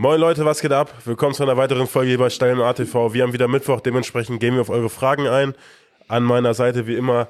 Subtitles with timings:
[0.00, 0.94] Moin Leute, was geht ab?
[1.04, 3.12] Willkommen zu einer weiteren Folge hier bei Steil im ATV.
[3.12, 5.52] Wir haben wieder Mittwoch, dementsprechend gehen wir auf eure Fragen ein.
[6.08, 7.28] An meiner Seite wie immer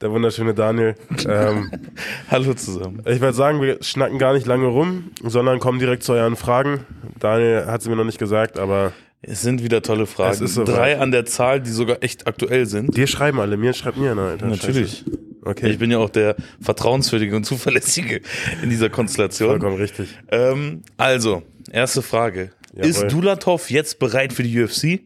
[0.00, 0.94] der wunderschöne Daniel.
[1.28, 1.70] Ähm,
[2.30, 3.02] Hallo zusammen.
[3.04, 6.86] ich würde sagen, wir schnacken gar nicht lange rum, sondern kommen direkt zu euren Fragen.
[7.18, 10.32] Daniel hat sie mir noch nicht gesagt, aber Es sind wieder tolle Fragen.
[10.32, 10.74] Es ist soweit.
[10.74, 12.96] Drei an der Zahl, die sogar echt aktuell sind.
[12.96, 14.46] dir schreiben alle, mir schreibt mir einer, Alter.
[14.46, 15.00] Natürlich.
[15.04, 15.18] Scheiße.
[15.42, 18.20] Okay, Ich bin ja auch der vertrauenswürdige und zuverlässige
[18.62, 19.50] in dieser Konstellation.
[19.50, 20.08] vollkommen richtig.
[20.30, 22.50] Ähm, also, erste Frage.
[22.72, 22.88] Jawohl.
[22.88, 25.00] Ist Dulatov jetzt bereit für die UFC?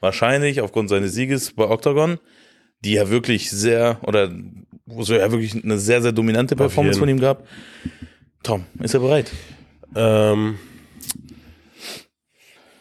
[0.00, 2.18] Wahrscheinlich aufgrund seines Sieges bei Octagon,
[2.84, 4.32] die ja wirklich sehr, oder
[4.86, 7.46] wo es ja wirklich eine sehr, sehr dominante Performance von ihm gab.
[8.42, 9.30] Tom, ist er bereit?
[9.94, 10.58] Ähm,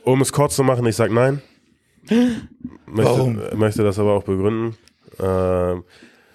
[0.03, 1.41] um es kurz zu machen, ich sag nein.
[2.87, 3.39] Möchte, Warum?
[3.55, 4.75] möchte das aber auch begründen.
[5.19, 5.83] Ähm,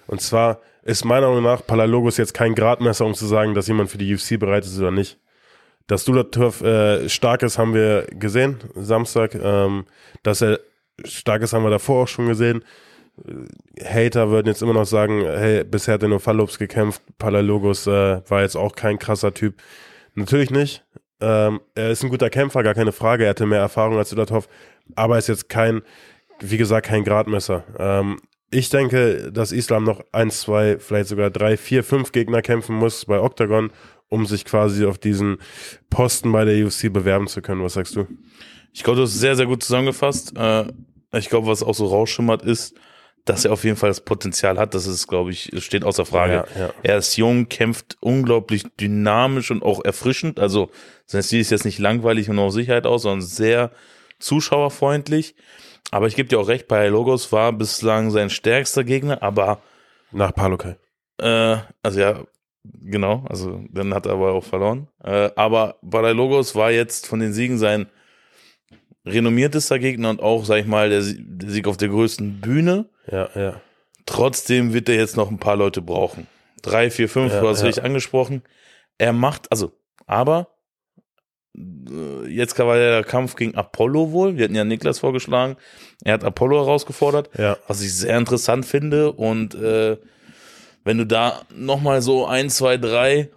[0.07, 3.91] und zwar ist meiner Meinung nach Palalogos jetzt kein Gradmesser, um zu sagen, dass jemand
[3.91, 5.19] für die UFC bereit ist oder nicht.
[5.87, 9.35] Dass Dulatov äh, stark ist, haben wir gesehen, Samstag.
[9.35, 9.85] Ähm,
[10.23, 10.59] dass er
[11.05, 12.63] stark ist, haben wir davor auch schon gesehen.
[13.25, 17.01] Äh, Hater würden jetzt immer noch sagen, hey, bisher hat er nur Fallops gekämpft.
[17.17, 19.55] Palalogos äh, war jetzt auch kein krasser Typ.
[20.15, 20.83] Natürlich nicht.
[21.19, 23.23] Ähm, er ist ein guter Kämpfer, gar keine Frage.
[23.23, 24.47] Er hatte mehr Erfahrung als Dulatov,
[24.95, 25.81] aber er ist jetzt kein,
[26.39, 27.63] wie gesagt, kein Gradmesser.
[27.79, 32.75] Ähm, ich denke, dass Islam noch ein, zwei, vielleicht sogar drei, vier, fünf Gegner kämpfen
[32.75, 33.71] muss bei Octagon,
[34.09, 35.37] um sich quasi auf diesen
[35.89, 37.63] Posten bei der UFC bewerben zu können.
[37.63, 38.07] Was sagst du?
[38.73, 40.35] Ich glaube, du hast sehr, sehr gut zusammengefasst.
[40.37, 40.65] Äh,
[41.13, 42.75] ich glaube, was auch so rausschimmert ist,
[43.25, 44.73] dass er auf jeden Fall das Potenzial hat.
[44.73, 46.45] Das ist, glaube ich, steht außer Frage.
[46.55, 46.73] Ja, ja.
[46.83, 50.39] Er ist jung, kämpft unglaublich dynamisch und auch erfrischend.
[50.39, 50.69] Also
[51.05, 53.71] sein Stil ist jetzt nicht langweilig und auf Sicherheit aus, sondern sehr
[54.19, 55.35] zuschauerfreundlich.
[55.91, 59.61] Aber ich gebe dir auch recht, bei Logos war bislang sein stärkster Gegner, aber
[60.11, 60.77] Nach Palokai.
[61.19, 62.23] äh, also ja,
[62.81, 64.87] genau, also dann hat er aber auch verloren.
[65.03, 67.87] Äh, aber Logos war jetzt von den Siegen sein
[69.05, 72.89] renommiertester Gegner und auch, sag ich mal, der, der Sieg auf der größten Bühne.
[73.09, 73.61] Ja, ja.
[74.05, 76.27] Trotzdem wird er jetzt noch ein paar Leute brauchen.
[76.61, 77.67] Drei, vier, fünf, Ja, du hast ja.
[77.67, 78.41] richtig angesprochen.
[78.97, 79.71] Er macht, also,
[80.05, 80.47] aber
[81.57, 84.37] äh, jetzt war ja der Kampf gegen Apollo wohl.
[84.37, 85.55] Wir hatten ja Niklas vorgeschlagen.
[86.03, 87.57] Er hat Apollo herausgefordert Ja.
[87.67, 89.11] was ich sehr interessant finde.
[89.13, 89.97] Und äh,
[90.87, 93.29] wenn du da nochmal so ein, zwei, drei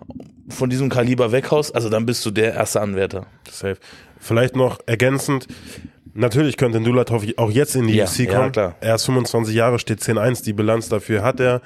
[0.48, 3.26] von diesem Kaliber weghaust, also dann bist du der erste Anwärter.
[3.50, 3.76] Safe.
[4.18, 5.46] Vielleicht noch ergänzend,
[6.14, 8.52] natürlich könnte Dulatov auch jetzt in die Ja, UFC ja, kommen.
[8.52, 8.76] klar.
[8.80, 11.60] Er ist 25 Jahre, steht 10-1, die Bilanz dafür hat er.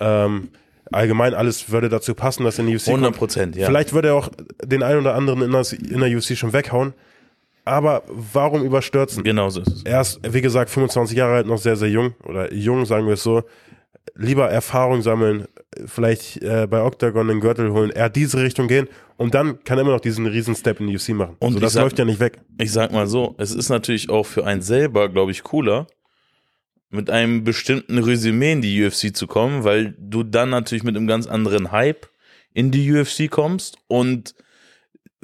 [0.00, 0.48] Ähm,
[0.90, 3.18] allgemein alles würde dazu passen, dass er in die UFC 100 kommt.
[3.18, 3.66] Prozent, ja.
[3.66, 4.28] Vielleicht würde er auch
[4.64, 6.94] den einen oder anderen in der, in der UFC schon weghauen.
[7.64, 9.22] Aber warum überstürzen?
[9.22, 9.82] Genau so ist es.
[9.84, 12.14] Er ist, wie gesagt, 25 Jahre alt, noch sehr, sehr jung.
[12.24, 13.44] Oder jung, sagen wir es so.
[14.14, 15.46] Lieber Erfahrung sammeln,
[15.86, 19.82] vielleicht äh, bei Octagon den Gürtel holen, eher diese Richtung gehen und dann kann er
[19.82, 21.36] immer noch diesen riesen Step in die UFC machen.
[21.38, 22.40] Und so, das sag- läuft ja nicht weg.
[22.58, 25.86] Ich sag mal so, es ist natürlich auch für einen selber, glaube ich, cooler,
[26.90, 31.06] mit einem bestimmten Resümee in die UFC zu kommen, weil du dann natürlich mit einem
[31.06, 32.06] ganz anderen Hype
[32.52, 34.34] in die UFC kommst und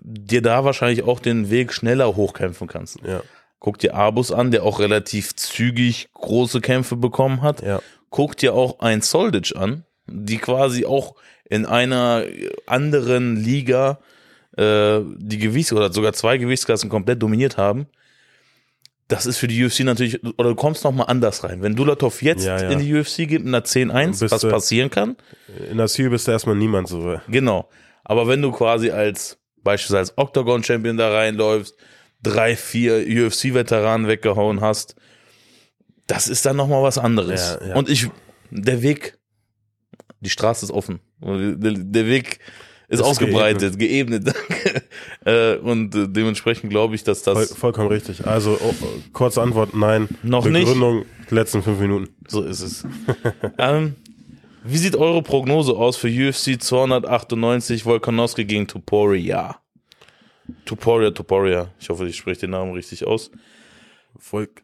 [0.03, 3.01] dir da wahrscheinlich auch den Weg schneller hochkämpfen kannst.
[3.07, 3.23] Ja,
[3.59, 7.61] Guck dir Abus an, der auch relativ zügig große Kämpfe bekommen hat.
[7.63, 7.81] ja.
[8.11, 11.15] Guck dir auch ein Soldic an, die quasi auch
[11.49, 12.25] in einer
[12.67, 13.99] anderen Liga
[14.57, 17.87] äh, die Gewichts- oder sogar zwei Gewichtsklassen komplett dominiert haben.
[19.09, 21.63] Das ist für die UFC natürlich, oder du kommst noch mal anders rein.
[21.63, 22.69] Wenn Dulatov jetzt Ja, ja.
[22.69, 25.17] in die UFC geht mit einer 10-1, Bist was passieren kann,
[25.71, 27.19] In der Sü bist du erstmal niemand so.
[27.29, 27.69] Genau.
[28.05, 31.75] Aber wenn du quasi als beispielsweise als Octagon-Champion da reinläufst,
[32.23, 34.95] drei, vier UFC-Veteranen weggehauen hast,
[36.09, 37.59] das ist dann nochmal was anderes.
[37.61, 37.77] Ja, ja.
[37.77, 38.09] Und ich,
[38.51, 39.19] der Weg,
[40.21, 40.99] die Straße ist offen.
[41.21, 42.41] Der, Weg
[42.89, 44.27] ist, Ist ausgebreitet, geebnet.
[44.27, 44.83] danke.
[45.27, 48.27] äh, und äh, dementsprechend glaube ich, dass Voll, das vollkommen richtig.
[48.27, 48.75] Also, oh,
[49.13, 50.09] kurze Antwort, nein.
[50.23, 50.65] Noch nicht?
[50.65, 52.09] Begründung, letzten fünf Minuten.
[52.27, 52.87] so ist es.
[53.59, 53.95] ähm,
[54.65, 59.61] wie sieht eure Prognose aus für UFC 298 Volkanovski gegen Tuporia?
[60.65, 61.71] Tuporia, Tuporia.
[61.79, 63.31] Ich hoffe, ich spreche den Namen richtig aus.
[64.19, 64.63] Volk.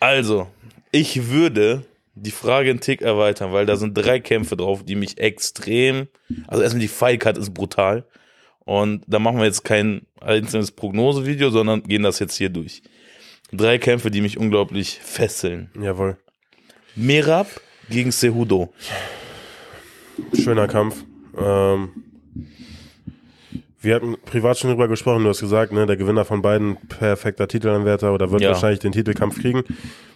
[0.00, 0.48] Also,
[0.90, 1.84] ich würde
[2.14, 6.08] die Frage einen Tick erweitern, weil da sind drei Kämpfe drauf, die mich extrem.
[6.46, 8.04] Also erstmal die Fight-Card ist brutal.
[8.64, 12.82] Und da machen wir jetzt kein einzelnes Prognosevideo, sondern gehen das jetzt hier durch.
[13.52, 15.70] Drei Kämpfe, die mich unglaublich fesseln.
[15.80, 16.18] Jawohl.
[16.94, 17.48] Merab
[17.88, 18.72] gegen Cejudo.
[20.34, 21.04] Schöner Kampf.
[21.38, 21.90] Ähm,
[23.88, 27.48] wir hatten privat schon drüber gesprochen, du hast gesagt, ne, der Gewinner von beiden perfekter
[27.48, 28.50] Titelanwärter oder wird Ja.
[28.50, 29.64] wahrscheinlich den Titelkampf kriegen.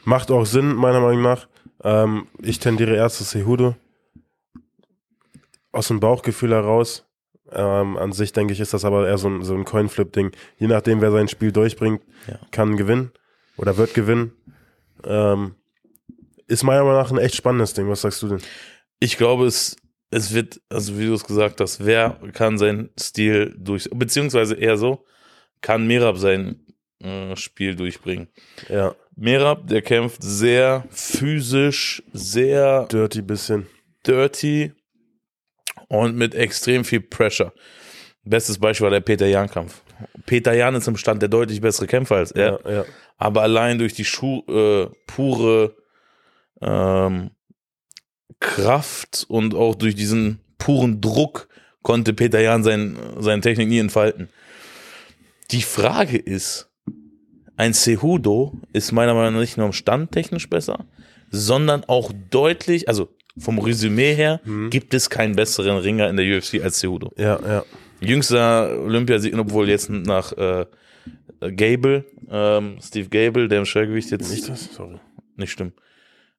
[0.05, 1.49] Macht auch Sinn, meiner Meinung nach.
[1.83, 3.75] Ähm, ich tendiere erst zu Cejudo.
[5.73, 7.07] Aus dem Bauchgefühl heraus.
[7.51, 10.33] Ähm, an sich denke ich, ist das aber eher so ein, so ein Coinflip-Ding.
[10.59, 12.39] Je nachdem, wer sein Spiel durchbringt, Ja.
[12.51, 13.11] kann gewinnen
[13.57, 14.33] oder wird gewinnen.
[15.05, 15.55] Ähm,
[16.47, 17.89] ist meiner Meinung nach ein echt spannendes Ding.
[17.89, 18.43] Was sagst du denn?
[19.01, 19.77] Ich glaube, es,
[20.13, 24.77] es wird, also wie du es gesagt hast, wer kann seinen Stil durch, beziehungsweise eher
[24.77, 25.05] so,
[25.61, 26.61] kann Merab sein
[27.03, 28.29] äh, Spiel durchbringen.
[28.69, 33.67] Ja, Merab, der kämpft sehr physisch, sehr dirty bisschen.
[34.07, 34.73] dirty
[35.89, 37.53] und mit extrem viel Pressure.
[38.25, 39.83] Bestes Beispiel war der Peter Jan-Kampf.
[40.27, 42.85] Peter Jan ist im Stand der deutlich bessere Kämpfer als er, Ja, ja.
[43.19, 45.77] aber allein durch die Schu äh, pure
[46.61, 47.31] ähm,
[48.43, 51.49] Kraft und auch durch diesen puren Druck
[51.83, 54.29] konnte Peter Jan sein, seine Technik nie entfalten.
[55.51, 56.69] Die Frage ist,
[57.57, 60.87] ein Cejudo ist meiner Meinung nach nicht nur im Stand technisch besser,
[61.31, 63.09] sondern auch deutlich, also
[63.39, 64.41] vom Resümee her,
[64.71, 67.13] gibt es keinen besseren Ringer in der UFC als Cejudo.
[67.17, 67.65] Ja, ja.
[68.01, 70.67] Jüngster Olympiasieg, obwohl jetzt nach äh,
[71.41, 74.75] Gable, ähm, Steve Gable, der im Schwergewicht jetzt Nicht das?
[74.75, 74.99] Sorry.
[75.37, 75.75] nicht stimmt.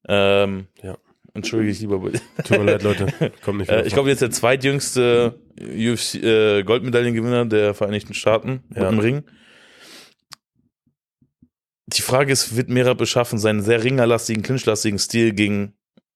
[0.08, 0.98] Ähm, Ja.
[1.36, 2.00] Entschuldige ich lieber.
[2.44, 3.08] Tut mir leid, Leute.
[3.44, 8.88] Kommt nicht Äh, ich glaube, jetzt der zweitjüngste UFC, äh, Goldmedaillengewinner der Vereinigten Staaten Ja.
[8.90, 9.24] im Ring.
[11.88, 15.74] Die Frage ist, wird Merab beschaffen, seinen sehr ringerlastigen, clinchlastigen Stil gegen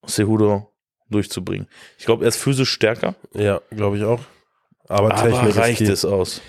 [0.08, 0.72] Cejudo
[1.10, 1.68] durchzubringen?
[1.98, 4.22] Ich glaube, er ist physisch stärker, Ja, glaube ich auch.
[4.88, 6.42] Aber, aber Technik reicht es aus?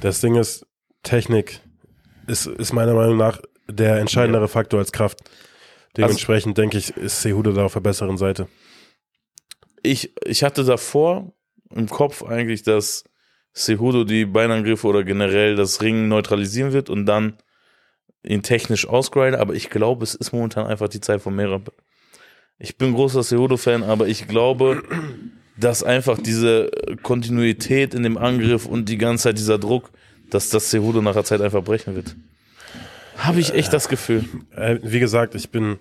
[0.00, 0.66] Das Ding ist,
[1.02, 1.60] Technik
[2.26, 5.18] ist, ist meiner Meinung nach der entscheidendere Faktor als Kraft.
[5.96, 8.48] Dementsprechend denke ich, ist Cejudo da auf der besseren Seite.
[9.82, 11.32] ich, ich hatte davor
[11.70, 13.04] im Kopf eigentlich, dass
[13.54, 17.38] Cejudo die Beinangriffe oder generell das Ringen neutralisieren wird und dann
[18.24, 21.72] ihn technisch ausgrinden, aber ich glaube, es ist momentan einfach die Zeit von Merab.
[22.58, 24.82] Ich bin großer Cejudo-Fan, aber ich glaube,
[25.56, 26.70] dass einfach diese
[27.02, 29.90] Kontinuität in dem Angriff und die ganze Zeit dieser Druck,
[30.30, 32.16] dass das Cejudo nach der Zeit einfach brechen wird.
[33.18, 34.24] Habe ich echt das Gefühl.
[34.56, 35.78] Äh, wie gesagt, ich bin.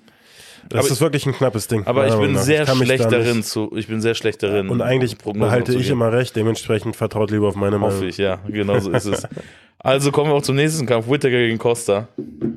[0.69, 1.85] Das Aber- ist wirklich ein knappes Ding.
[1.85, 4.69] Aber ich bin sehr mich schlecht da darin zu, ich bin sehr schlecht darin.
[4.69, 8.09] Und eigentlich behalte ich immer recht, dementsprechend vertraut lieber auf meine Hoffe Meinung.
[8.09, 9.27] ich, ja, genau so ist es.
[9.85, 12.07] Also kommen wir auch zum nächsten Kampf, Whittaker gegen Costa.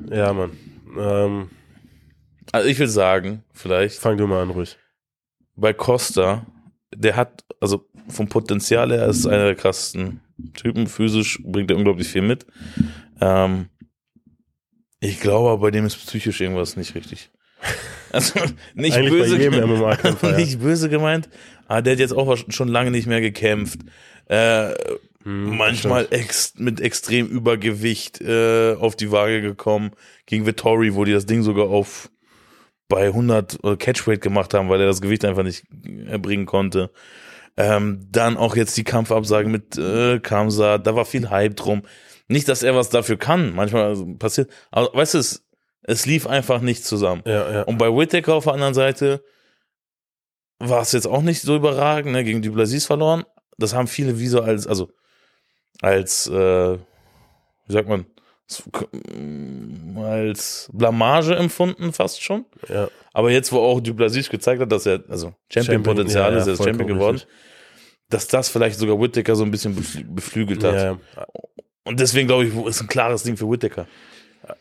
[0.09, 0.51] Ja, Mann.
[0.97, 1.49] Ähm,
[2.53, 4.77] Also ich will sagen, vielleicht fang du mal an, ruhig.
[5.57, 6.45] bei Costa,
[6.95, 10.21] der hat, also vom Potenzial her ist einer der krassesten
[10.53, 10.87] Typen.
[10.87, 12.45] Physisch bringt er unglaublich viel mit.
[13.19, 13.67] Ähm,
[14.99, 17.29] ich glaube, aber bei dem ist psychisch irgendwas nicht richtig.
[18.09, 18.39] Also
[18.73, 19.37] nicht böse,
[20.21, 20.37] ja.
[20.37, 21.27] nicht böse gemeint,
[21.67, 23.81] aber der hat jetzt auch schon lange nicht mehr gekämpft.
[24.29, 24.73] Äh,
[25.27, 29.91] Hm, manchmal ex mit extrem Übergewicht äh, auf die Waage gekommen.
[30.25, 32.09] Gegen Vittori, wo die das Ding sogar auf
[32.87, 35.65] bei 100 äh, Catchweight gemacht haben, weil er das Gewicht einfach nicht
[36.07, 36.91] erbringen konnte.
[37.57, 41.83] Ähm, dann auch jetzt die Kampfabsage mit äh, Kamsa, da war viel Hype drum.
[42.27, 45.47] Nicht, dass er was dafür kann, manchmal passiert, aber weißt du, es,
[45.81, 47.23] es lief einfach nicht zusammen.
[47.25, 47.61] Ja, ja.
[47.63, 49.23] Und bei Whittaker auf der anderen Seite
[50.59, 52.23] war es jetzt auch nicht so überragend, ne?
[52.23, 53.23] gegen Duplessis verloren.
[53.57, 54.91] Das haben viele wie so als, also
[55.81, 58.05] als, äh, wie sagt man,
[59.97, 62.45] als Blamage empfunden fast schon.
[62.69, 62.89] ja.
[63.13, 66.63] Aber jetzt, wo auch Duplessis gezeigt hat, dass er, also Champion-Potenzial Champion, ist, er ist
[66.63, 67.33] Champion geworden, richtig.
[68.09, 70.99] dass das vielleicht sogar Whittaker so ein bisschen beflü beflügelt hat.
[71.83, 73.87] Und deswegen glaube ich, ist ein klares Ding für Whittaker.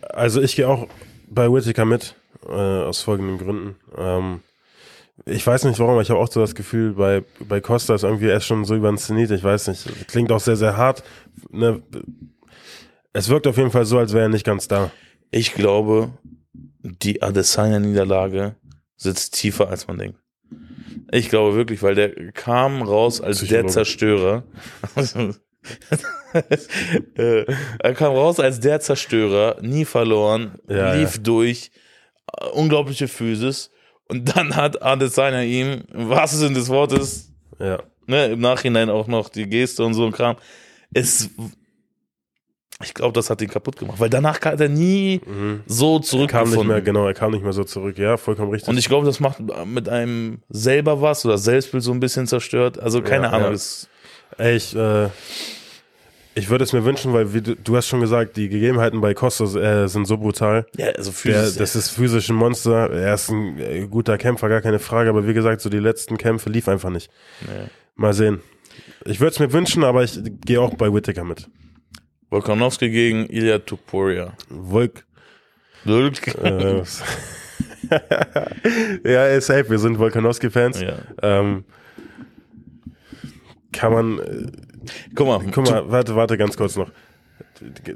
[0.00, 0.88] Also ich gehe auch
[1.28, 2.14] bei Whittaker mit,
[2.48, 3.76] äh, aus folgenden Gründen.
[3.96, 4.40] Ähm,
[5.24, 8.04] ich weiß nicht warum, aber ich habe auch so das Gefühl, bei, bei Costa ist
[8.04, 10.08] irgendwie erst schon so überinszeniert, ich weiß nicht.
[10.08, 11.02] Klingt auch sehr, sehr hart.
[11.50, 11.82] Ne?
[13.16, 14.90] Es wirkt auf jeden Fall so, als wäre er nicht ganz da.
[15.30, 16.10] Ich glaube,
[16.82, 18.56] die Adesanya-Niederlage
[18.98, 20.18] sitzt tiefer, als man denkt.
[21.10, 23.66] Ich glaube wirklich, weil der kam raus als der.
[23.68, 24.44] Zerstörer.
[27.16, 27.44] Äh,
[27.80, 31.70] er kam raus als der Zerstörer, nie verloren, Ja, lief durch,
[32.38, 33.70] äh, unglaubliche Physis.
[34.06, 37.82] Und dann hat Adesanya ihm, im wahrsten Sinne des Wortes, Ja.
[38.06, 40.36] ne, im Nachhinein auch noch die Geste und so ein Kram.
[40.92, 41.30] Es,
[42.82, 45.60] ich glaube, das hat ihn kaputt gemacht, weil danach hat er nie Mhm.
[45.66, 46.66] so Er kam nicht zurückgefunden.
[46.68, 47.96] mehr, genau, er kam nicht mehr so zurück.
[47.98, 48.68] Ja, vollkommen richtig.
[48.68, 52.78] Und ich glaube, das macht mit einem selber was oder Selbstbild so ein bisschen zerstört.
[52.78, 53.54] Also keine Ja, Ahnung.
[53.54, 54.44] ja.
[54.44, 55.08] Ey, ich, äh,
[56.34, 59.44] ich würde es mir wünschen, weil wie du, hast schon gesagt, die Gegebenheiten bei Costa
[59.58, 60.66] äh, sind so brutal.
[60.76, 61.56] ja, also Der, physisch.
[61.56, 62.90] das ist physisch ein Monster.
[62.90, 65.08] Er ist ein äh, guter Kämpfer, gar keine Frage.
[65.08, 67.10] Aber wie gesagt, so die letzten Kämpfe lief einfach nicht.
[67.46, 67.68] Ja.
[67.94, 68.40] Mal sehen.
[69.06, 71.48] Ich würde es mir wünschen, aber ich gehe auch bei Whittaker mit.
[72.30, 74.32] Volkanovski gegen Ilya Tuporia.
[74.50, 75.04] Volk.
[75.86, 76.82] Äh,
[79.04, 79.70] ja, safe.
[79.70, 80.80] Wir sind Volkanowski-Fans.
[80.80, 80.96] ja.
[81.22, 81.64] Ähm,
[83.72, 84.46] kann man, äh,
[85.14, 86.90] Guck mal, guck mal, warte, warte ganz kurz noch.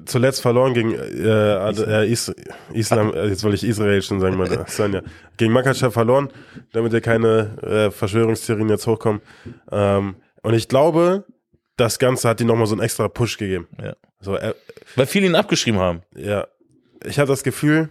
[0.06, 2.32] Zuletzt verloren gegen äh, äh, Is
[2.72, 5.02] Islam, äh, jetzt wollte ich Israel schon sagen, meine Sanja.
[5.36, 6.30] Gegen Makachev verloren,
[6.72, 9.20] damit ja keine äh, Verschwörungstheorien jetzt hochkommen.
[9.70, 11.24] Ähm, und ich glaube,
[11.80, 13.66] das Ganze hat ihm nochmal so einen extra Push gegeben.
[13.82, 13.94] Ja.
[14.20, 14.54] So, er,
[14.96, 16.02] weil viele ihn abgeschrieben haben.
[16.14, 16.46] ja,
[17.04, 17.88] ich habe das Gefühl,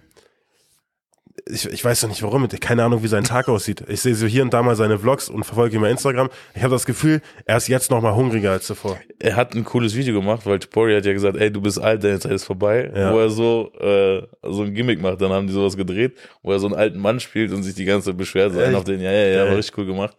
[1.48, 3.84] ich, ich weiß doch nicht warum, keine Ahnung, wie sein Tag aussieht.
[3.88, 6.30] Ich sehe so hier und da mal seine Vlogs und verfolge ihn bei Instagram.
[6.54, 9.00] Ich habe das Gefühl, er ist jetzt noch mal hungriger als zuvor.
[9.18, 12.04] Er hat ein cooles Video gemacht, weil Topori hat ja gesagt, ey, du bist alt,
[12.04, 12.92] deine Zeit ist vorbei.
[12.96, 13.14] Ja.
[13.14, 15.22] Wo er so, äh, so ein Gimmick macht.
[15.22, 17.86] Dann haben die sowas gedreht, wo er so einen alten Mann spielt und sich die
[17.86, 18.54] ganze Zeit beschwert.
[18.54, 18.78] So einen Echt?
[18.78, 20.16] auf den, ja, ja, ja, war richtig cool gemacht.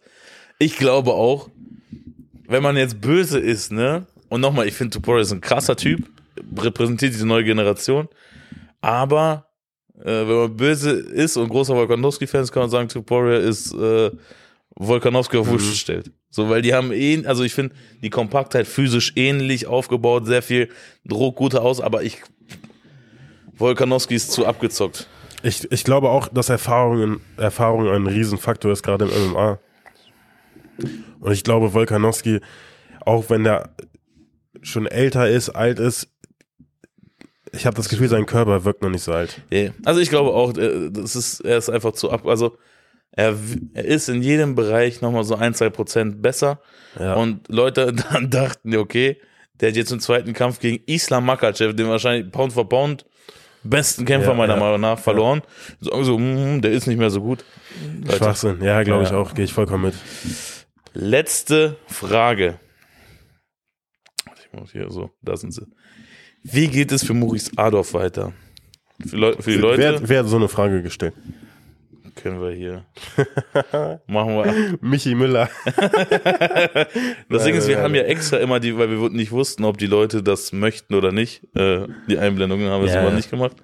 [0.59, 1.49] Ich glaube auch,
[2.51, 4.05] wenn man jetzt böse ist, ne?
[4.29, 6.07] Und nochmal, ich finde Topori ist ein krasser Typ,
[6.57, 8.07] repräsentiert diese neue Generation.
[8.81, 9.47] Aber
[9.99, 14.11] äh, wenn man böse ist und großer Volkanowski-Fan ist, kann man sagen, Tuporia ist äh,
[14.75, 16.11] Volkanowski auf Wusch gestellt.
[16.29, 20.69] So, weil die haben eh, also ich finde die Kompaktheit physisch ähnlich aufgebaut, sehr viel
[21.05, 22.21] Druck, gute aus, aber ich
[23.53, 25.07] Volkanowski ist zu abgezockt.
[25.43, 29.59] Ich, ich glaube auch, dass Erfahrung, Erfahrung ein Riesenfaktor ist, gerade im MMA.
[31.19, 32.39] Und ich glaube, Volkanowski,
[33.05, 33.69] auch wenn der
[34.61, 36.07] schon älter ist, alt ist,
[37.53, 39.41] ich habe das Gefühl, sein Körper wirkt noch nicht so alt.
[39.51, 42.57] Ja, Also ich glaube auch, äh, das ist, er ist einfach zu ab, also
[43.11, 43.35] er,
[43.73, 46.61] er ist in jedem Bereich nochmal so ein, zwei Prozent besser.
[46.97, 47.15] Ja.
[47.15, 49.17] Und Leute dann dachten, ja, okay,
[49.59, 53.05] der hat jetzt im zweiten Kampf gegen Islam Makachev, den wahrscheinlich Pound for Pound
[53.63, 54.59] besten Kämpfer Ja, meiner ja.
[54.59, 55.41] Meinung nach, verloren.
[55.81, 57.43] Sagen so, mm, der ist nicht mehr so gut.
[58.01, 58.63] Leute, Schwachsinn.
[58.63, 59.17] Ja, glaube ich Ja.
[59.17, 59.35] auch.
[59.35, 59.93] Gehe ich vollkommen mit.
[60.93, 62.59] Letzte Frage.
[64.39, 65.65] Ich muss hier so, da sind sie.
[66.43, 68.33] Wie geht es für Maurice Adolf weiter?
[69.05, 71.13] Für, Leu für die Leute Wer, wer hat so eine Frage gestellt?
[72.15, 72.85] können wir hier.
[74.07, 74.77] Machen wir.
[74.81, 75.49] Michi Müller.
[77.29, 79.87] Das Ding ist, wir haben ja extra immer die, weil wir nicht wussten, ob die
[79.87, 81.43] Leute das möchten oder nicht.
[81.55, 83.15] Äh, die Einblendungen haben wir es Ja, aber ja.
[83.15, 83.55] nicht gemacht.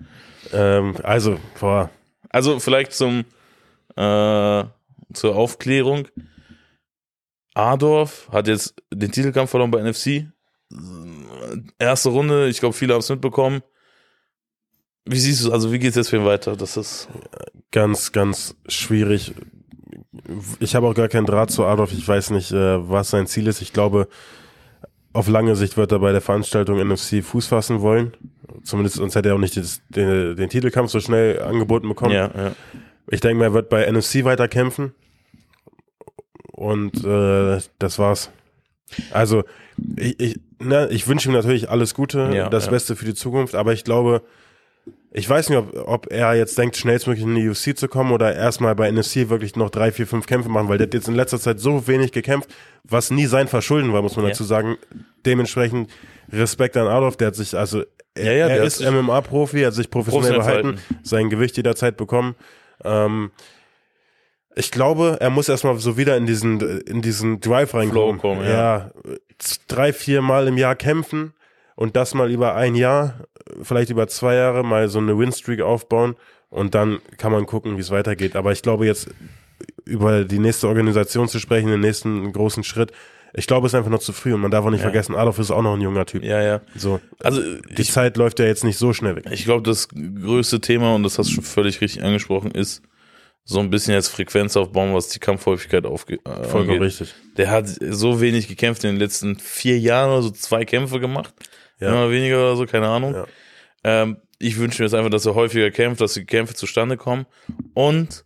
[0.54, 1.90] ähm, also, boah,
[2.30, 3.26] Also vielleicht zum
[3.96, 4.64] äh,
[5.14, 6.08] zur Aufklärung.
[7.58, 10.28] Adorf hat jetzt den Titelkampf verloren bei NFC.
[11.80, 13.62] Erste Runde, ich glaube, viele haben es mitbekommen.
[15.06, 16.56] Wie siehst du, also wie geht es jetzt für ihn weiter?
[16.56, 17.08] Das ist
[17.72, 19.34] ganz, ganz schwierig.
[20.60, 21.94] Ich habe auch gar keinen Draht zu Adolf.
[21.94, 23.62] Ich weiß nicht, äh, was sein Ziel ist.
[23.62, 24.08] Ich glaube,
[25.14, 28.16] auf lange Sicht wird er bei der Veranstaltung NFC Fuß fassen wollen.
[28.64, 29.56] Zumindest sonst hätte er auch nicht
[29.90, 32.14] den, den Titelkampf so schnell angeboten bekommen.
[32.14, 32.52] ja, ja.
[33.10, 34.94] Ich denke er wird bei NFC weiter kämpfen.
[36.58, 38.32] Und äh, das war's.
[39.12, 39.44] Also,
[39.96, 42.72] ich, ich, ne, ich wünsche ihm natürlich alles Gute, Ja, das ja.
[42.72, 44.24] Beste für die Zukunft, aber ich glaube,
[45.12, 48.36] ich weiß nicht, ob, ob er jetzt denkt, schnellstmöglich in die UFC zu kommen oder
[48.36, 51.14] erstmal bei NFC wirklich noch drei, vier, fünf Kämpfe machen, weil der hat jetzt in
[51.16, 52.50] letzter Zeit so wenig gekämpft,
[52.84, 54.32] was nie sein Verschulden war, muss man Ja.
[54.32, 54.78] dazu sagen.
[55.28, 55.92] Dementsprechend
[56.32, 57.84] Respekt an Adolf, der hat sich, also
[58.16, 62.36] er der ist MMA-Profi, er hat sich professionell professionell behalten, sein Gewicht jederzeit bekommen.
[62.84, 63.30] Ähm,
[64.58, 68.18] ich glaube, er muss erstmal so wieder in diesen, in diesen Drive reinkommen.
[68.20, 68.50] kommen, ja.
[68.50, 68.92] ja.
[69.68, 71.34] Drei, vier Mal im Jahr kämpfen
[71.76, 73.16] und das mal über ein Jahr,
[73.62, 76.16] vielleicht über zwei Jahre mal so eine Winstreak aufbauen
[76.50, 78.36] und dann kann man gucken, wie es weitergeht.
[78.36, 79.10] Aber ich glaube jetzt
[79.86, 82.92] über die nächste Organisation zu sprechen, den nächsten großen Schritt,
[83.34, 84.86] ich glaube, es ist einfach noch zu früh und man darf auch nicht Ja.
[84.86, 86.24] vergessen, Adolf ist auch noch ein junger Typ.
[86.24, 86.62] Ja, ja.
[86.76, 89.26] So, Also die ich, Zeit läuft ja jetzt nicht so schnell weg.
[89.30, 92.82] ich glaube, das größte Thema, und das hast du schon völlig richtig angesprochen, ist
[93.50, 97.16] so ein bisschen jetzt Frequenz aufbauen, was die Kampfhäufigkeit aufge äh, Vollkommen richtig.
[97.38, 101.34] Der hat so wenig gekämpft in den letzten vier Jahren oder so zwei Kämpfe gemacht.
[101.80, 101.90] Ja.
[101.90, 103.14] Immer weniger oder so, keine Ahnung.
[103.16, 103.26] Ja.
[103.86, 107.26] Ähm, ich wünsche mir jetzt einfach, dass er häufiger kämpft, dass die Kämpfe zustande kommen.
[107.74, 108.26] Und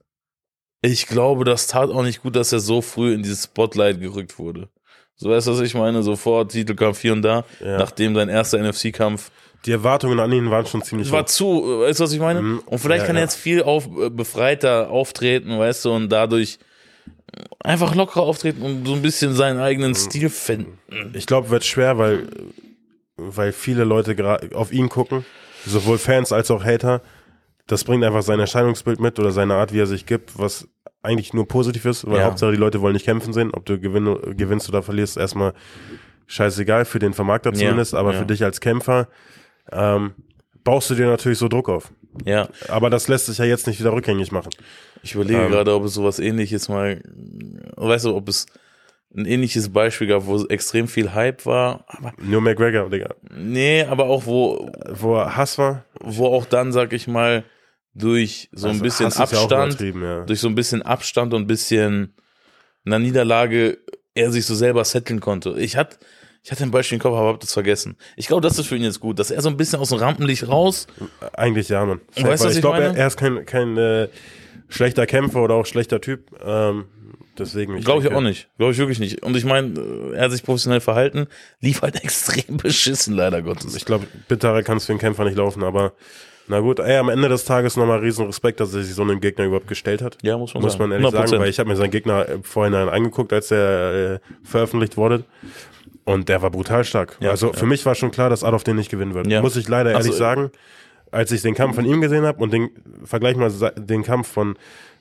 [0.81, 4.39] ich glaube, das tat auch nicht gut, dass er so früh in dieses Spotlight gerückt
[4.39, 4.69] wurde.
[5.15, 6.01] So weißt du, was ich meine?
[6.01, 7.77] Sofort Titelkampf hier und da, Ja.
[7.77, 9.29] nachdem sein erster NFC-Kampf
[9.65, 11.27] Die Erwartungen an ihn waren schon ziemlich war hoch.
[11.27, 11.45] zu,
[11.81, 12.41] weißt du, was ich meine?
[12.41, 12.59] Mhm.
[12.65, 13.25] Und vielleicht Ja, kann er ja.
[13.25, 16.57] jetzt viel auf, äh, befreiter auftreten, weißt du, und dadurch
[17.63, 19.63] einfach lockerer auftreten und so ein bisschen seinen Mhm.
[19.63, 20.77] eigenen Stil finden.
[21.13, 22.27] Ich glaube, wird schwer, weil,
[23.17, 25.25] weil viele Leute gra- auf ihn gucken,
[25.65, 27.01] sowohl Fans als auch Hater.
[27.67, 30.67] Das bringt einfach sein Erscheinungsbild mit oder seine Art, wie er sich gibt, was
[31.03, 32.25] eigentlich nur positiv ist, weil Ja.
[32.25, 33.51] Hauptsache die Leute wollen nicht kämpfen sehen.
[33.53, 35.53] Ob du gewinn, gewinnst oder verlierst, erstmal
[36.27, 38.19] scheißegal, für den Vermarkter Ja, zumindest, aber ja.
[38.19, 39.07] für dich als Kämpfer
[39.71, 40.13] ähm,
[40.63, 41.91] baust du dir natürlich so Druck auf.
[42.25, 44.49] Ja, Aber das lässt sich ja jetzt nicht wieder rückgängig machen.
[45.01, 45.51] ich überlege Ähm.
[45.51, 47.01] gerade, ob es sowas ähnliches mal,
[47.77, 48.47] weißt du, ob es
[49.15, 53.15] ein ähnliches Beispiel gab, wo extrem viel Hype war, aber Nur McGregor, Digga.
[53.33, 57.43] nee, aber auch wo, Wo Hass war, wo auch dann, sag ich mal,
[57.93, 60.25] durch so ein also bisschen Hass ja Abstand, übertrieben, ja.
[60.25, 62.15] durch so ein bisschen Abstand und ein bisschen
[62.85, 63.79] einer Niederlage
[64.13, 65.55] er sich so selber setteln konnte.
[65.57, 65.97] Ich hatte,
[66.43, 67.95] ich hatte ein Beispiel im Kopf, aber hab das vergessen.
[68.15, 69.99] Ich glaube, das ist für ihn jetzt gut, dass er so ein bisschen aus dem
[69.99, 70.87] Rampenlicht raus.
[71.33, 72.01] Eigentlich ja, Mann.
[72.15, 74.07] Und weißt ich ich glaube, er, er ist kein, kein äh,
[74.67, 76.31] schlechter Kämpfer oder auch schlechter Typ.
[76.43, 76.85] Ähm,
[77.37, 77.79] deswegen.
[77.81, 78.49] Glaube ich auch nicht.
[78.57, 79.23] Glaube ich wirklich nicht.
[79.23, 81.27] Und ich meine, äh, er hat sich professionell verhalten,
[81.59, 83.75] lief halt extrem beschissen, leider Gottes.
[83.75, 85.93] Ich glaube, bitterer kann es für einen Kämpfer nicht laufen, aber
[86.47, 89.21] na gut, ey, am Ende des Tages nochmal riesen Respekt, dass er sich so einen
[89.21, 90.17] Gegner überhaupt gestellt hat.
[90.23, 90.89] Ja, muss man Muss sagen.
[90.89, 91.27] man ehrlich 100%.
[91.27, 95.23] sagen, weil ich habe mir seinen Gegner äh, vorhin angeguckt, als er äh, veröffentlicht wurde.
[96.11, 97.17] Und der war brutal stark.
[97.19, 97.53] Ja, also ja.
[97.53, 99.27] für mich war schon klar, dass Adolf den nicht gewinnen wird.
[99.27, 99.41] Ja.
[99.41, 100.51] Muss ich leider Also, ehrlich sagen.
[101.11, 102.69] Als ich den Kampf von ihm gesehen habe und den
[103.03, 104.55] vergleich mal den Kampf von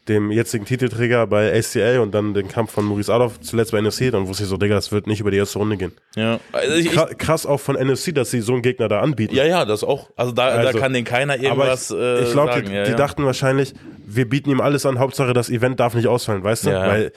[0.08, 4.10] dem jetzigen Titelträger bei ACL und dann den Kampf von Maurice Adolf zuletzt bei NFC,
[4.10, 5.92] dann wusste ich so, Digga, das wird nicht über die erste Runde gehen.
[6.16, 9.34] Ja, also ich, ich, Krass, auch von NFC, dass sie so einen Gegner da anbieten.
[9.34, 10.10] ja, ja, das auch.
[10.16, 12.84] Also da, Also, da kann den keiner Aber irgendwas ich, äh, ich glaube, die, ja,
[12.84, 12.96] die ja.
[12.96, 13.74] dachten wahrscheinlich,
[14.06, 16.70] wir bieten ihm alles an, Hauptsache das Event darf nicht ausfallen, weißt du?
[16.70, 16.88] Ja.
[16.88, 17.12] Weil,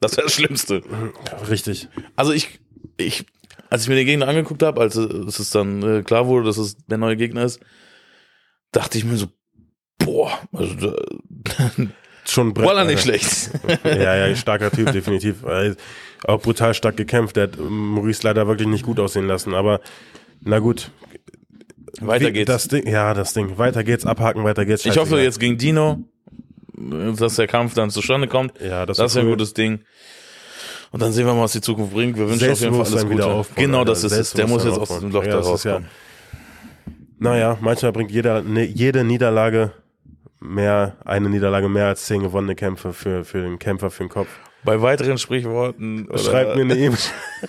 [0.00, 0.82] das wäre das Schlimmste.
[1.48, 1.88] richtig.
[2.16, 2.60] Also ich,
[3.02, 3.26] ich,
[3.68, 6.76] als ich mir den Gegner angeguckt habe, als es dann äh, klar wurde, dass es
[6.86, 7.60] der neue Gegner ist,
[8.72, 9.26] dachte ich mir so,
[9.98, 10.96] boah, also,
[12.26, 13.50] Schon Brett, war er nicht schlecht.
[13.84, 15.42] Ja, ja, starker Typ, definitiv.
[15.42, 15.76] Weil
[16.24, 17.34] Auch brutal stark gekämpft.
[17.36, 19.80] Der hat Maurice leider wirklich nicht gut aussehen lassen, aber
[20.42, 20.90] na gut.
[22.00, 22.46] Weiter Wie- geht's.
[22.46, 23.58] Das Ding, ja, das Ding.
[23.58, 24.84] Weiter geht's, abhaken, weiter geht's.
[24.84, 26.04] ich hoffe jetzt gegen Dino,
[26.78, 28.60] äh, dass der Kampf dann zustande kommt.
[28.60, 29.32] Ja, das, Das ist ein cool.
[29.32, 29.80] gutes Ding.
[30.92, 32.16] Und dann sehen wir mal, was die Zukunft bringt.
[32.16, 33.24] Wir wünschen auf jeden Fall alles Gute.
[33.26, 34.32] aufbauen, genau, das ist es.
[34.32, 35.30] Der muss jetzt aus Selbstbewusstsein dem Loch aufbauen.
[35.30, 35.90] da Ja, das ist ja- rauskommen.
[37.18, 39.72] Naja, manchmal bringt jeder, ne, jede Niederlage
[40.40, 44.28] mehr, eine Niederlage mehr als zehn gewonnene Kämpfe für, für den Kämpfer, für den Kopf.
[44.64, 46.98] Bei weiteren Sprichworten Schreibt mir eine E-Mail.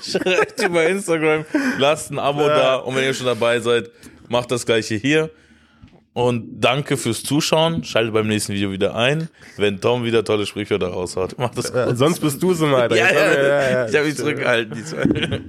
[0.01, 1.45] Schreibt über Instagram,
[1.77, 2.47] lasst ein Abo Ja.
[2.57, 3.89] da und wenn ihr schon dabei seid,
[4.29, 5.29] macht das gleiche hier.
[6.13, 7.83] Und danke fürs Zuschauen.
[7.85, 11.37] Schaltet beim nächsten Video wieder ein, wenn Tom wieder tolle Sprichwörter raushaut.
[11.37, 11.97] Macht das gut.
[11.97, 12.89] Sonst bist du so mal.
[12.91, 15.41] Ja, Jetzt haben wir- ja, ich habe mich zurückgehalten diesmal.